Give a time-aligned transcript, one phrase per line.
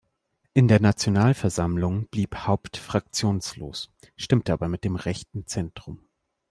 [0.55, 5.99] In der Nationalversammlung blieb Haupt fraktionslos, stimmte aber mit dem Rechten Zentrum.